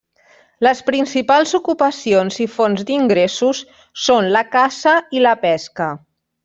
Les 0.67 0.79
principals 0.87 1.53
ocupacions 1.59 2.39
i 2.47 2.49
fonts 2.55 2.87
d'ingressos 2.89 3.63
són 4.09 4.35
la 4.39 4.47
caça 4.59 4.99
i 5.21 5.27
la 5.29 5.39
pesca. 5.49 5.97